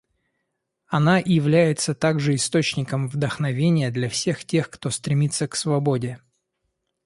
[0.87, 6.19] Она является также источником вдохновения для всех тех, кто стремится к свободе.